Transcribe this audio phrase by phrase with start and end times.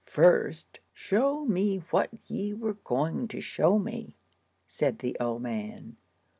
[0.07, 4.15] "First, show me what ye were going to show me,"
[4.65, 5.95] said the old man.